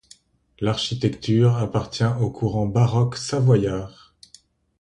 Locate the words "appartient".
1.57-2.03